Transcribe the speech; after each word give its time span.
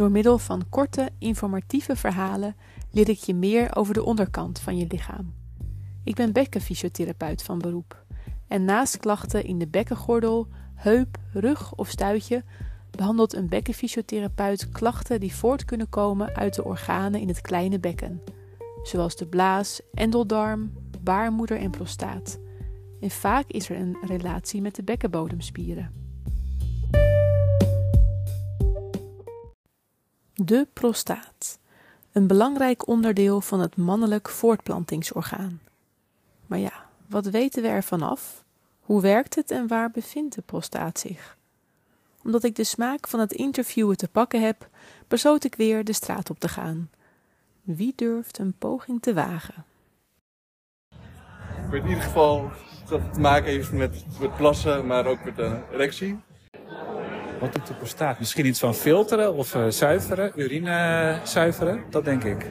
Door 0.00 0.10
middel 0.10 0.38
van 0.38 0.68
korte, 0.68 1.10
informatieve 1.18 1.96
verhalen 1.96 2.56
leer 2.90 3.08
ik 3.08 3.18
je 3.18 3.34
meer 3.34 3.76
over 3.76 3.94
de 3.94 4.04
onderkant 4.04 4.60
van 4.60 4.76
je 4.76 4.86
lichaam. 4.88 5.34
Ik 6.04 6.14
ben 6.14 6.32
bekkenfysiotherapeut 6.32 7.42
van 7.42 7.58
beroep. 7.58 8.04
En 8.48 8.64
naast 8.64 8.96
klachten 8.96 9.44
in 9.44 9.58
de 9.58 9.66
bekkengordel, 9.66 10.48
heup, 10.74 11.18
rug 11.32 11.74
of 11.74 11.88
stuitje 11.88 12.44
behandelt 12.90 13.34
een 13.34 13.48
bekkenfysiotherapeut 13.48 14.68
klachten 14.68 15.20
die 15.20 15.34
voort 15.34 15.64
kunnen 15.64 15.88
komen 15.88 16.34
uit 16.34 16.54
de 16.54 16.64
organen 16.64 17.20
in 17.20 17.28
het 17.28 17.40
kleine 17.40 17.78
bekken, 17.78 18.22
zoals 18.82 19.16
de 19.16 19.26
blaas, 19.26 19.80
endeldarm, 19.94 20.72
baarmoeder 21.00 21.58
en 21.58 21.70
prostaat. 21.70 22.38
En 23.00 23.10
vaak 23.10 23.44
is 23.46 23.68
er 23.68 23.76
een 23.76 23.96
relatie 24.00 24.60
met 24.60 24.74
de 24.74 24.82
bekkenbodemspieren. 24.82 25.99
De 30.42 30.66
prostaat. 30.72 31.58
Een 32.12 32.26
belangrijk 32.26 32.86
onderdeel 32.86 33.40
van 33.40 33.60
het 33.60 33.76
mannelijk 33.76 34.28
voortplantingsorgaan. 34.28 35.60
Maar 36.46 36.58
ja, 36.58 36.72
wat 37.06 37.26
weten 37.26 37.62
we 37.62 37.68
ervan 37.68 38.02
af? 38.02 38.44
Hoe 38.80 39.00
werkt 39.00 39.34
het 39.34 39.50
en 39.50 39.66
waar 39.66 39.90
bevindt 39.90 40.34
de 40.34 40.42
prostaat 40.42 40.98
zich? 40.98 41.36
Omdat 42.24 42.44
ik 42.44 42.56
de 42.56 42.64
smaak 42.64 43.08
van 43.08 43.20
het 43.20 43.32
interviewen 43.32 43.96
te 43.96 44.08
pakken 44.08 44.42
heb, 44.42 44.68
besloot 45.08 45.44
ik 45.44 45.54
weer 45.54 45.84
de 45.84 45.92
straat 45.92 46.30
op 46.30 46.38
te 46.38 46.48
gaan. 46.48 46.90
Wie 47.62 47.92
durft 47.96 48.38
een 48.38 48.54
poging 48.58 49.02
te 49.02 49.14
wagen? 49.14 49.64
In 51.72 51.86
ieder 51.86 52.02
geval 52.02 52.50
dat 52.88 53.00
het 53.02 53.12
te 53.12 53.20
maken 53.20 53.50
heeft 53.50 53.72
met, 53.72 54.04
met 54.20 54.36
plassen, 54.36 54.86
maar 54.86 55.06
ook 55.06 55.24
met 55.24 55.36
de 55.36 55.60
erectie. 55.72 56.20
Wat 57.40 57.52
doet 57.52 57.66
de 57.66 57.74
prostaat? 57.74 58.18
Misschien 58.18 58.46
iets 58.46 58.60
van 58.60 58.74
filteren 58.74 59.34
of 59.34 59.54
uh, 59.54 59.66
zuiveren, 59.68 60.32
urine 60.36 61.18
zuiveren, 61.22 61.84
dat 61.90 62.04
denk 62.04 62.24
ik. 62.24 62.46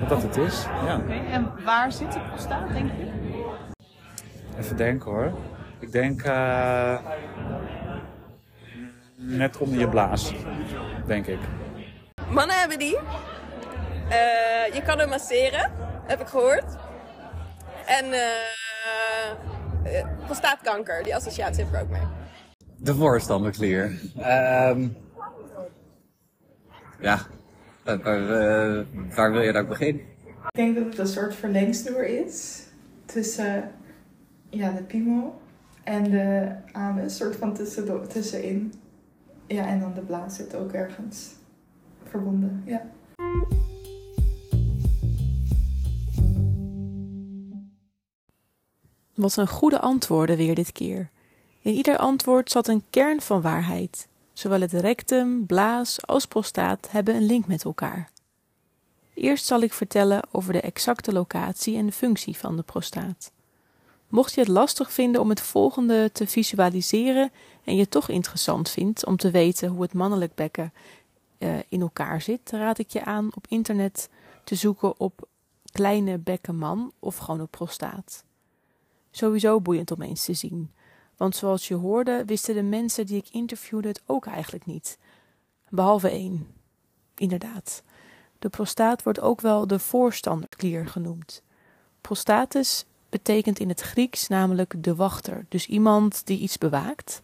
Dat 0.00 0.08
dat 0.08 0.22
het 0.22 0.36
is, 0.36 0.64
ja. 0.84 0.96
Oké, 0.96 1.12
en 1.12 1.52
waar 1.64 1.92
zit 1.92 2.12
de 2.12 2.20
prostaat, 2.20 2.72
denk 2.72 2.90
je? 2.90 3.10
Even 4.58 4.76
denken 4.76 5.10
hoor. 5.10 5.32
Ik 5.78 5.92
denk 5.92 6.26
uh, 6.26 6.98
net 9.16 9.56
onder 9.56 9.78
je 9.78 9.88
blaas, 9.88 10.32
denk 11.06 11.26
ik. 11.26 11.38
Mannen 12.30 12.56
hebben 12.56 12.78
die. 12.78 12.94
Uh, 12.96 13.02
je 14.74 14.82
kan 14.86 14.98
hem 14.98 15.08
masseren, 15.08 15.72
heb 16.06 16.20
ik 16.20 16.26
gehoord. 16.26 16.76
En 17.86 18.04
uh, 18.04 18.20
prostaatkanker, 20.24 21.02
die 21.02 21.14
associatie 21.14 21.64
heb 21.64 21.74
ik 21.74 21.80
ook 21.80 21.88
mee. 21.88 22.06
De 22.80 22.94
voorstanderklier. 22.94 24.00
Um, 24.16 24.96
ja, 27.00 27.20
waar, 27.84 28.20
uh, 28.20 28.84
waar, 29.14 29.32
wil 29.32 29.42
je 29.42 29.52
daar 29.52 29.66
beginnen? 29.66 30.02
Ik 30.50 30.56
denk 30.56 30.74
dat 30.74 30.84
het 30.84 30.98
een 30.98 31.06
soort 31.06 31.34
verlengsnoer 31.34 32.06
is 32.06 32.66
tussen 33.04 33.70
ja, 34.50 34.72
de 34.72 34.82
piemel 34.82 35.40
en 35.84 36.10
de 36.10 36.52
anus, 36.72 37.02
een 37.02 37.10
soort 37.10 37.36
van 37.36 37.54
tussen, 37.54 38.08
tussenin. 38.08 38.72
Ja, 39.46 39.66
en 39.66 39.80
dan 39.80 39.94
de 39.94 40.00
blaas 40.00 40.36
zit 40.36 40.54
ook 40.54 40.72
ergens 40.72 41.30
verbonden, 42.04 42.62
ja. 42.66 42.82
Wat 49.14 49.36
een 49.36 49.48
goede 49.48 49.80
antwoorden 49.80 50.36
weer 50.36 50.54
dit 50.54 50.72
keer. 50.72 51.10
In 51.60 51.72
ieder 51.72 51.96
antwoord 51.96 52.50
zat 52.50 52.68
een 52.68 52.84
kern 52.90 53.20
van 53.20 53.40
waarheid. 53.40 54.08
Zowel 54.32 54.60
het 54.60 54.72
rectum, 54.72 55.46
blaas 55.46 56.06
als 56.06 56.26
prostaat 56.26 56.90
hebben 56.90 57.14
een 57.14 57.26
link 57.26 57.46
met 57.46 57.64
elkaar. 57.64 58.10
Eerst 59.14 59.46
zal 59.46 59.60
ik 59.60 59.72
vertellen 59.72 60.22
over 60.30 60.52
de 60.52 60.60
exacte 60.60 61.12
locatie 61.12 61.76
en 61.76 61.92
functie 61.92 62.36
van 62.36 62.56
de 62.56 62.62
prostaat. 62.62 63.32
Mocht 64.08 64.34
je 64.34 64.40
het 64.40 64.48
lastig 64.48 64.92
vinden 64.92 65.20
om 65.20 65.28
het 65.28 65.40
volgende 65.40 66.10
te 66.12 66.26
visualiseren 66.26 67.30
en 67.64 67.76
je 67.76 67.88
toch 67.88 68.08
interessant 68.08 68.70
vindt 68.70 69.06
om 69.06 69.16
te 69.16 69.30
weten 69.30 69.68
hoe 69.68 69.82
het 69.82 69.92
mannelijk 69.92 70.34
bekken 70.34 70.72
uh, 71.38 71.56
in 71.68 71.80
elkaar 71.80 72.22
zit, 72.22 72.50
raad 72.50 72.78
ik 72.78 72.90
je 72.90 73.04
aan 73.04 73.30
op 73.34 73.46
internet 73.48 74.08
te 74.44 74.54
zoeken 74.54 75.00
op 75.00 75.28
kleine 75.72 76.18
bekkenman 76.18 76.92
of 76.98 77.16
gewoon 77.16 77.40
op 77.40 77.50
prostaat. 77.50 78.24
Sowieso 79.10 79.60
boeiend 79.60 79.90
om 79.90 80.02
eens 80.02 80.24
te 80.24 80.34
zien, 80.34 80.70
want 81.18 81.36
zoals 81.36 81.68
je 81.68 81.74
hoorde 81.74 82.22
wisten 82.26 82.54
de 82.54 82.62
mensen 82.62 83.06
die 83.06 83.16
ik 83.16 83.28
interviewde 83.30 83.88
het 83.88 84.02
ook 84.06 84.26
eigenlijk 84.26 84.66
niet. 84.66 84.98
Behalve 85.68 86.10
één. 86.10 86.46
Inderdaad. 87.14 87.82
De 88.38 88.48
prostaat 88.48 89.02
wordt 89.02 89.20
ook 89.20 89.40
wel 89.40 89.66
de 89.66 89.78
voorstanderklier 89.78 90.86
genoemd. 90.86 91.42
Prostatus 92.00 92.84
betekent 93.08 93.58
in 93.58 93.68
het 93.68 93.80
Grieks 93.80 94.28
namelijk 94.28 94.82
de 94.82 94.94
wachter, 94.94 95.46
dus 95.48 95.66
iemand 95.66 96.26
die 96.26 96.38
iets 96.38 96.58
bewaakt. 96.58 97.22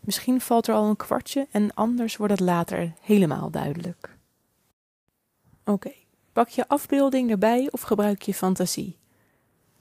Misschien 0.00 0.40
valt 0.40 0.66
er 0.66 0.74
al 0.74 0.88
een 0.88 0.96
kwartje 0.96 1.46
en 1.50 1.74
anders 1.74 2.16
wordt 2.16 2.32
het 2.32 2.42
later 2.42 2.92
helemaal 3.00 3.50
duidelijk. 3.50 4.16
Oké, 5.64 5.92
pak 6.32 6.48
je 6.48 6.68
afbeelding 6.68 7.30
erbij 7.30 7.68
of 7.70 7.80
gebruik 7.80 8.22
je 8.22 8.34
fantasie. 8.34 8.98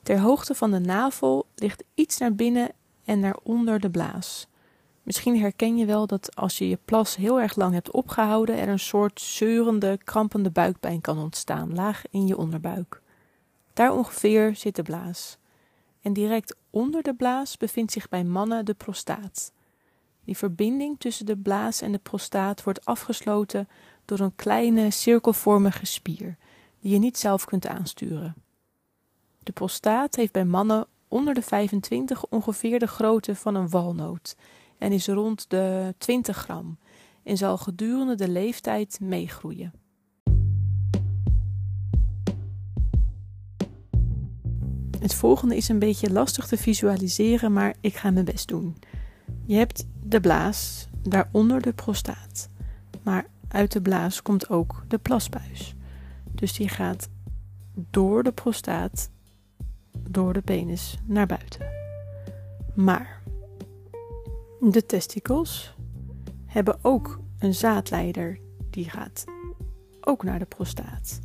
Ter 0.04 0.20
hoogte 0.20 0.56
van 0.56 0.72
de 0.72 0.80
navel 0.80 1.46
ligt 1.56 1.84
iets 1.94 2.18
naar 2.18 2.36
binnen 2.36 2.72
en 3.06 3.20
naar 3.20 3.38
onder 3.44 3.80
de 3.80 3.90
blaas. 3.90 4.48
Misschien 5.04 5.40
herken 5.40 5.78
je 5.78 5.86
wel 5.86 6.08
dat 6.08 6.36
als 6.36 6.58
je 6.58 6.70
je 6.70 6.80
plas 6.86 7.16
heel 7.16 7.42
erg 7.42 7.56
lang 7.56 7.74
hebt 7.74 7.92
opgehouden, 7.92 8.58
er 8.58 8.68
een 8.68 8.80
soort 8.80 9.22
zeurende, 9.22 10.00
krampende 10.04 10.52
buikpijn 10.52 11.02
kan 11.02 11.18
ontstaan, 11.18 11.74
laag 11.74 12.04
in 12.10 12.28
je 12.28 12.38
onderbuik. 12.38 13.02
Daar 13.74 13.94
ongeveer 13.94 14.56
zit 14.56 14.76
de 14.76 14.84
blaas. 14.84 15.38
En 16.02 16.14
direct 16.14 16.56
onder 16.70 17.04
de 17.04 17.14
blaas 17.14 17.58
bevindt 17.58 17.92
zich 17.92 18.10
bij 18.10 18.24
mannen 18.24 18.66
de 18.66 18.74
prostaat. 18.74 19.52
Die 20.26 20.38
verbinding 20.38 21.00
tussen 21.00 21.26
de 21.26 21.38
blaas 21.38 21.82
en 21.82 21.92
de 21.92 21.98
prostaat 21.98 22.64
wordt 22.64 22.86
afgesloten 22.86 23.68
door 24.06 24.20
een 24.20 24.36
kleine 24.36 24.92
cirkelvormige 24.92 25.86
spier, 25.86 26.38
die 26.80 26.92
je 26.92 27.00
niet 27.00 27.18
zelf 27.18 27.46
kunt 27.46 27.68
aansturen. 27.68 28.36
De 29.40 29.52
prostaat 29.52 30.16
heeft 30.16 30.32
bij 30.32 30.46
mannen 30.46 30.88
onder 31.14 31.34
de 31.34 31.42
25 31.42 32.26
ongeveer 32.26 32.80
de 32.80 32.88
grootte 32.88 33.36
van 33.36 33.56
een 33.56 33.70
walnoot 33.70 34.36
en 34.78 34.92
is 34.92 35.08
rond 35.08 35.50
de 35.50 35.96
20 35.98 36.38
gram 36.38 36.78
en 37.24 37.38
zal 37.38 37.58
gedurende 37.58 38.16
de 38.16 38.28
leeftijd 38.28 39.00
meegroeien. 39.02 39.74
Het 45.00 45.14
volgende 45.14 45.56
is 45.56 45.70
een 45.70 45.80
beetje 45.80 46.12
lastig 46.12 46.48
te 46.48 46.58
visualiseren, 46.58 47.54
maar 47.54 47.76
ik 47.82 47.96
ga 47.96 48.12
mijn 48.12 48.26
best 48.26 48.48
doen. 48.48 48.78
Je 49.46 49.56
hebt 49.56 49.88
de 50.04 50.20
blaas, 50.20 50.88
daaronder 51.02 51.62
de 51.62 51.74
prostaat. 51.74 52.50
Maar 53.04 53.28
uit 53.48 53.72
de 53.72 53.82
blaas 53.82 54.22
komt 54.22 54.50
ook 54.50 54.84
de 54.88 54.98
plasbuis. 54.98 55.76
Dus 56.32 56.54
die 56.54 56.70
gaat 56.70 57.10
door 57.74 58.24
de 58.24 58.32
prostaat, 58.32 59.12
door 60.10 60.34
de 60.34 60.42
penis 60.42 60.98
naar 61.06 61.26
buiten. 61.26 61.66
Maar 62.76 63.22
de 64.60 64.86
testikels 64.86 65.76
hebben 66.46 66.78
ook 66.82 67.20
een 67.40 67.54
zaadleider 67.54 68.40
die 68.70 68.90
gaat 68.90 69.24
ook 70.02 70.24
naar 70.24 70.40
de 70.40 70.46
prostaat. 70.46 71.20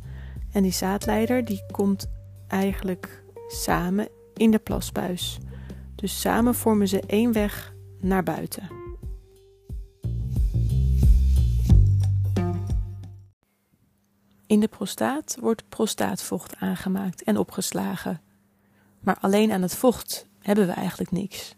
En 0.51 0.63
die 0.63 0.71
zaadleider 0.71 1.45
die 1.45 1.65
komt 1.71 2.09
eigenlijk 2.47 3.23
samen 3.47 4.07
in 4.33 4.51
de 4.51 4.59
plasbuis. 4.59 5.37
Dus 5.95 6.21
samen 6.21 6.55
vormen 6.55 6.87
ze 6.87 7.01
één 7.07 7.33
weg 7.33 7.73
naar 7.99 8.23
buiten. 8.23 8.69
In 14.47 14.59
de 14.59 14.67
prostaat 14.67 15.37
wordt 15.39 15.69
prostaatvocht 15.69 16.55
aangemaakt 16.55 17.23
en 17.23 17.37
opgeslagen. 17.37 18.21
Maar 18.99 19.17
alleen 19.19 19.51
aan 19.51 19.61
het 19.61 19.75
vocht 19.75 20.27
hebben 20.41 20.67
we 20.67 20.73
eigenlijk 20.73 21.11
niks. 21.11 21.55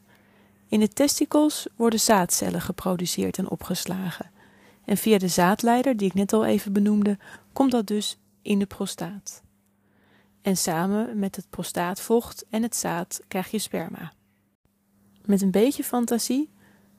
In 0.68 0.80
de 0.80 0.88
testikels 0.88 1.68
worden 1.76 2.00
zaadcellen 2.00 2.62
geproduceerd 2.62 3.38
en 3.38 3.50
opgeslagen. 3.50 4.32
En 4.86 4.98
via 4.98 5.18
de 5.18 5.28
zaadleider, 5.28 5.98
die 5.98 6.08
ik 6.08 6.14
net 6.14 6.34
al 6.34 6.46
even 6.46 6.74
benoemde, 6.74 7.18
komt 7.54 7.72
dat 7.72 7.88
dus 7.88 8.20
in 8.42 8.60
de 8.60 8.66
prostaat. 8.66 9.42
En 10.42 10.58
samen 10.58 11.20
met 11.20 11.36
het 11.36 11.50
prostaatvocht 11.50 12.46
en 12.50 12.64
het 12.64 12.76
zaad 12.76 13.22
krijg 13.28 13.52
je 13.52 13.60
sperma. 13.60 14.14
Met 15.26 15.42
een 15.42 15.52
beetje 15.52 15.84
fantasie 15.84 16.50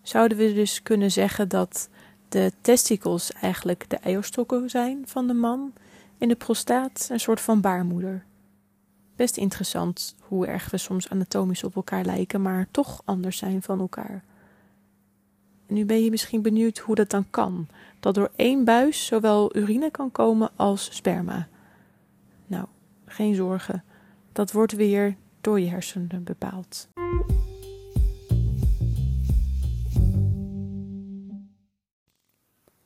zouden 0.02 0.38
we 0.38 0.52
dus 0.52 0.82
kunnen 0.82 1.10
zeggen 1.10 1.48
dat 1.48 1.88
de 2.28 2.52
testikels 2.60 3.32
eigenlijk 3.32 3.90
de 3.90 3.96
eierstokken 3.96 4.70
zijn 4.70 5.02
van 5.06 5.26
de 5.26 5.34
man 5.34 5.72
en 6.18 6.28
de 6.28 6.36
prostaat 6.36 7.08
een 7.10 7.20
soort 7.20 7.40
van 7.40 7.60
baarmoeder. 7.60 8.24
Best 9.16 9.36
interessant 9.36 10.14
hoe 10.20 10.46
erg 10.46 10.70
we 10.70 10.76
soms 10.76 11.08
anatomisch 11.08 11.64
op 11.64 11.76
elkaar 11.76 12.04
lijken, 12.04 12.42
maar 12.42 12.66
toch 12.70 13.02
anders 13.04 13.36
zijn 13.36 13.62
van 13.62 13.80
elkaar. 13.80 14.24
nu 15.66 15.84
ben 15.84 16.04
je 16.04 16.10
misschien 16.10 16.42
benieuwd 16.42 16.78
hoe 16.78 16.94
dat 16.94 17.10
dan 17.10 17.30
kan. 17.30 17.68
Dat 18.00 18.14
door 18.14 18.30
één 18.36 18.64
buis 18.64 19.06
zowel 19.06 19.56
urine 19.56 19.90
kan 19.90 20.10
komen 20.10 20.50
als 20.56 20.94
sperma. 20.96 21.48
Nou, 22.46 22.66
geen 23.04 23.34
zorgen. 23.34 23.84
Dat 24.32 24.52
wordt 24.52 24.72
weer 24.72 25.16
door 25.40 25.60
je 25.60 25.68
hersenen 25.68 26.24
bepaald. 26.24 26.88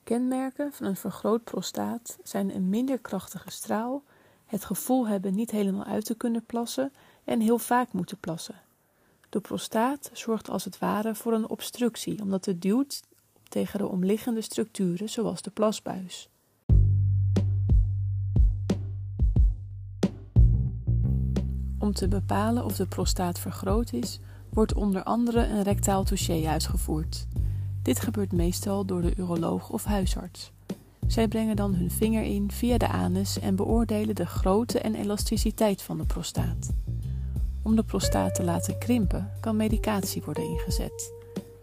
Kenmerken 0.02 0.72
van 0.72 0.86
een 0.86 0.96
vergroot 0.96 1.44
prostaat 1.44 2.18
zijn 2.22 2.54
een 2.54 2.68
minder 2.68 2.98
krachtige 2.98 3.50
straal, 3.50 4.02
het 4.46 4.64
gevoel 4.64 5.08
hebben 5.08 5.34
niet 5.34 5.50
helemaal 5.50 5.84
uit 5.84 6.04
te 6.04 6.14
kunnen 6.14 6.44
plassen 6.46 6.92
en 7.24 7.40
heel 7.40 7.58
vaak 7.58 7.92
moeten 7.92 8.18
plassen. 8.18 8.60
De 9.28 9.40
prostaat 9.40 10.10
zorgt 10.12 10.50
als 10.50 10.64
het 10.64 10.78
ware 10.78 11.14
voor 11.14 11.32
een 11.32 11.48
obstructie, 11.48 12.22
omdat 12.22 12.44
het 12.44 12.62
duwt 12.62 13.02
tegen 13.48 13.78
de 13.78 13.86
omliggende 13.86 14.40
structuren, 14.40 15.08
zoals 15.08 15.42
de 15.42 15.50
plasbuis. 15.50 16.28
Om 21.78 21.92
te 21.92 22.08
bepalen 22.08 22.64
of 22.64 22.76
de 22.76 22.86
prostaat 22.86 23.38
vergroot 23.38 23.92
is, 23.92 24.20
wordt 24.50 24.74
onder 24.74 25.02
andere 25.02 25.46
een 25.46 25.62
rectaal 25.62 26.04
touché 26.04 26.46
uitgevoerd. 26.46 27.26
Dit 27.82 28.00
gebeurt 28.00 28.32
meestal 28.32 28.84
door 28.84 29.02
de 29.02 29.16
uroloog 29.16 29.70
of 29.70 29.84
huisarts. 29.84 30.52
Zij 31.06 31.28
brengen 31.28 31.56
dan 31.56 31.74
hun 31.74 31.90
vinger 31.90 32.22
in 32.22 32.50
via 32.50 32.78
de 32.78 32.88
anus 32.88 33.38
en 33.38 33.56
beoordelen 33.56 34.14
de 34.14 34.26
grootte 34.26 34.80
en 34.80 34.94
elasticiteit 34.94 35.82
van 35.82 35.98
de 35.98 36.04
prostaat. 36.04 36.70
Om 37.62 37.76
de 37.76 37.82
prostaat 37.82 38.34
te 38.34 38.44
laten 38.44 38.78
krimpen 38.78 39.30
kan 39.40 39.56
medicatie 39.56 40.22
worden 40.24 40.44
ingezet. 40.44 41.12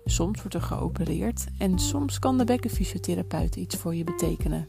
Soms 0.06 0.40
wordt 0.40 0.54
er 0.54 0.62
geopereerd 0.62 1.46
en 1.58 1.80
soms 1.80 2.20
kan 2.20 2.38
de 2.38 2.44
bekkenfysiotherapeut 2.44 3.56
iets 3.56 3.76
voor 3.76 3.96
je 3.96 4.04
betekenen. 4.04 4.68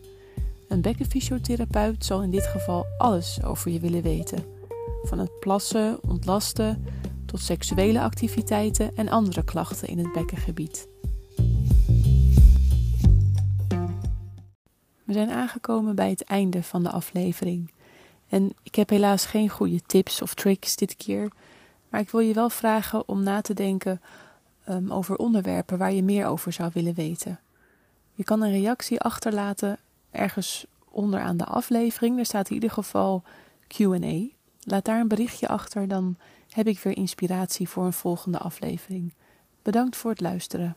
Een 0.68 0.80
bekkenfysiotherapeut 0.80 2.04
zal 2.04 2.22
in 2.22 2.30
dit 2.30 2.46
geval 2.46 2.86
alles 2.98 3.42
over 3.42 3.70
je 3.70 3.80
willen 3.80 4.02
weten. 4.02 4.44
Van 5.02 5.18
het 5.18 5.38
plassen, 5.40 5.98
ontlasten 6.08 6.84
tot 7.26 7.40
seksuele 7.40 8.00
activiteiten 8.00 8.96
en 8.96 9.08
andere 9.08 9.44
klachten 9.44 9.88
in 9.88 9.98
het 9.98 10.12
bekkengebied. 10.12 10.88
We 15.04 15.12
zijn 15.12 15.30
aangekomen 15.30 15.94
bij 15.94 16.10
het 16.10 16.24
einde 16.24 16.62
van 16.62 16.82
de 16.82 16.90
aflevering. 16.90 17.72
En 18.28 18.52
ik 18.62 18.74
heb 18.74 18.88
helaas 18.88 19.26
geen 19.26 19.48
goede 19.48 19.80
tips 19.86 20.22
of 20.22 20.34
tricks 20.34 20.76
dit 20.76 20.96
keer. 20.96 21.28
Maar 21.88 22.00
ik 22.00 22.10
wil 22.10 22.20
je 22.20 22.34
wel 22.34 22.50
vragen 22.50 23.08
om 23.08 23.22
na 23.22 23.40
te 23.40 23.54
denken 23.54 24.00
um, 24.68 24.92
over 24.92 25.16
onderwerpen 25.16 25.78
waar 25.78 25.92
je 25.92 26.02
meer 26.02 26.26
over 26.26 26.52
zou 26.52 26.70
willen 26.74 26.94
weten. 26.94 27.40
Je 28.12 28.24
kan 28.24 28.42
een 28.42 28.50
reactie 28.50 29.00
achterlaten 29.00 29.78
ergens 30.10 30.66
onderaan 30.90 31.36
de 31.36 31.44
aflevering. 31.44 32.18
Er 32.18 32.26
staat 32.26 32.48
in 32.48 32.54
ieder 32.54 32.70
geval 32.70 33.22
QA. 33.66 34.26
Laat 34.60 34.84
daar 34.84 35.00
een 35.00 35.08
berichtje 35.08 35.48
achter, 35.48 35.88
dan 35.88 36.16
heb 36.50 36.66
ik 36.66 36.78
weer 36.78 36.96
inspiratie 36.96 37.68
voor 37.68 37.84
een 37.84 37.92
volgende 37.92 38.38
aflevering. 38.38 39.14
Bedankt 39.62 39.96
voor 39.96 40.10
het 40.10 40.20
luisteren. 40.20 40.76